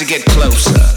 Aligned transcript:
to 0.00 0.06
get 0.06 0.24
closer. 0.24 0.89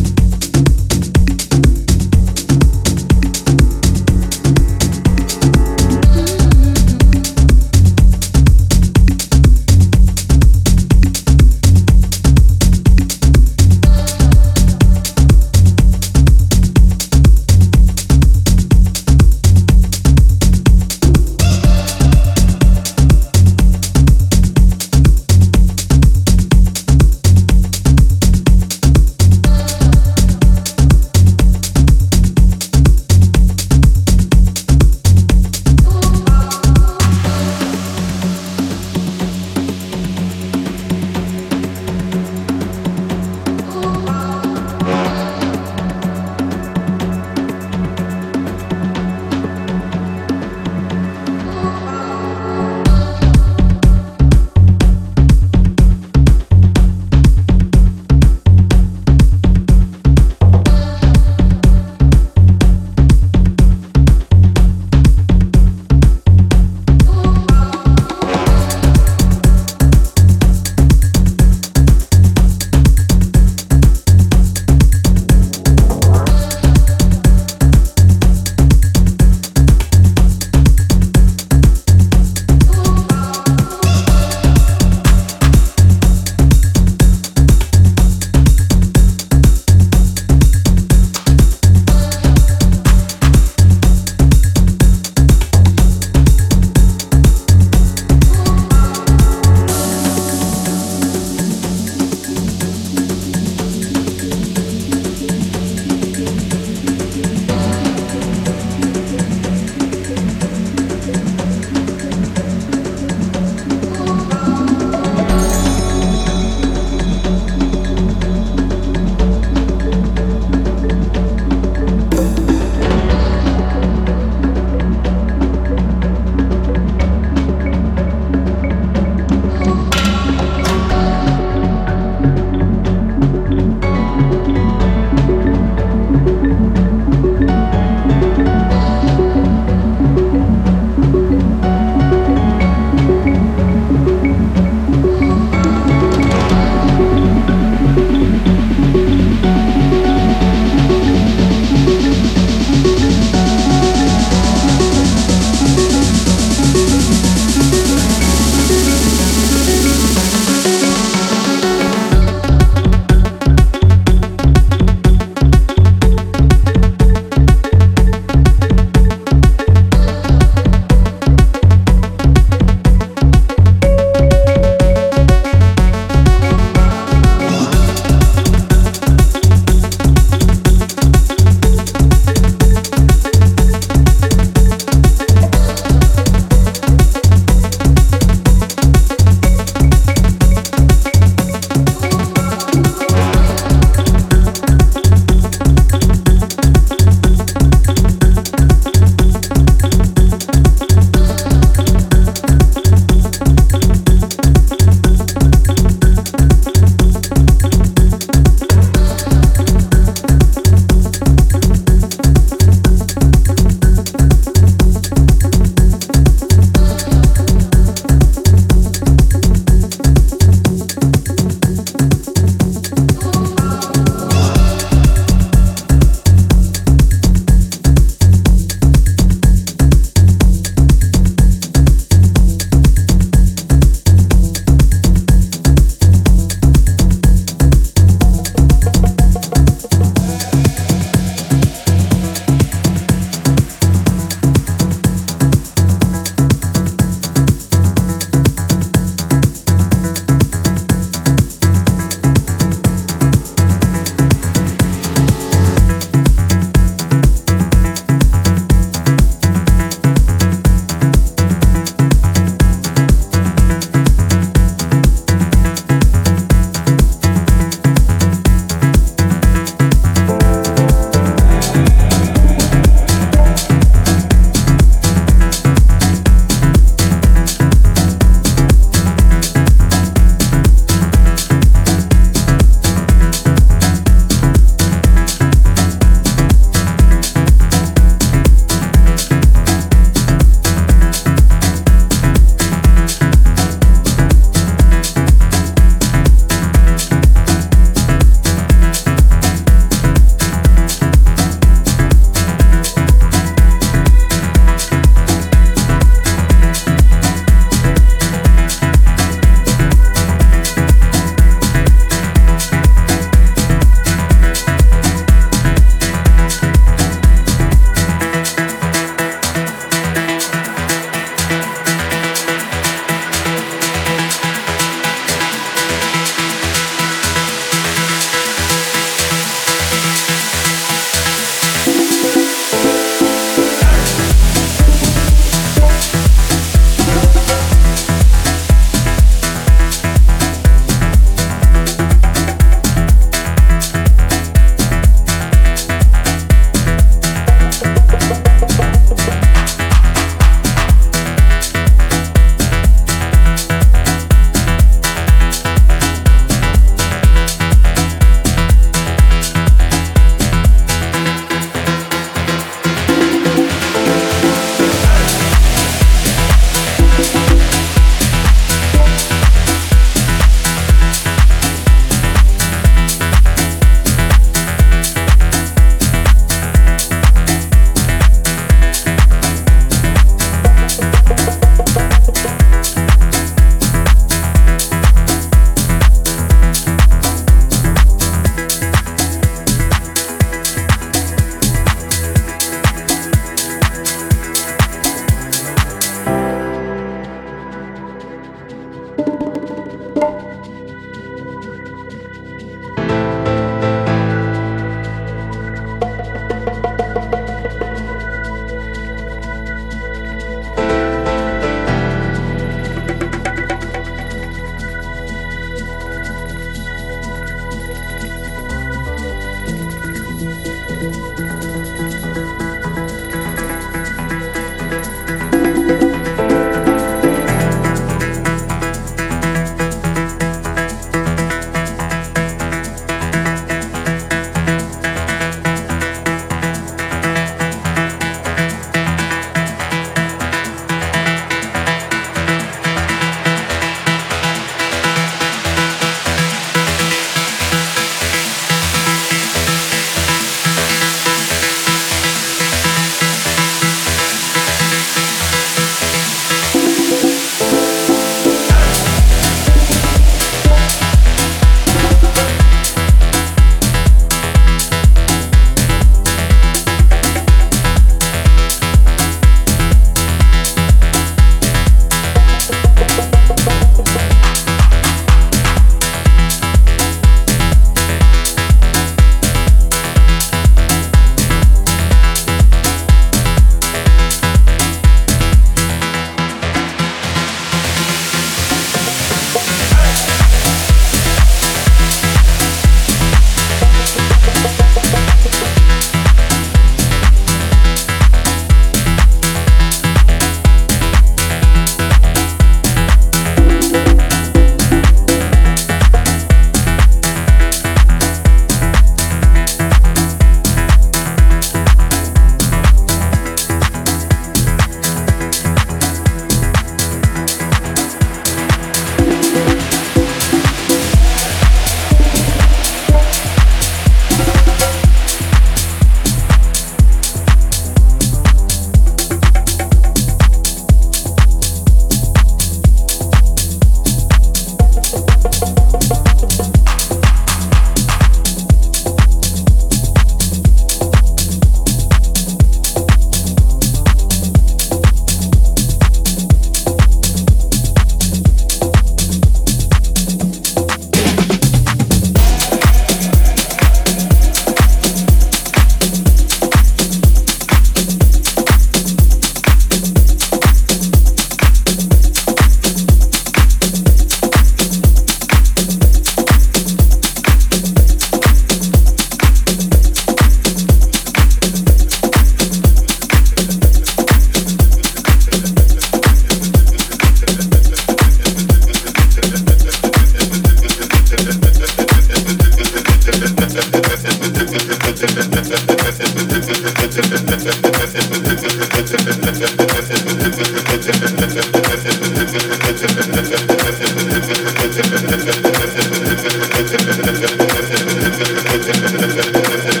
Gracias. 599.49 600.00